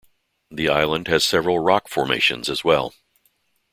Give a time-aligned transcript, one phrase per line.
[0.49, 2.95] The island has several rock formations as well.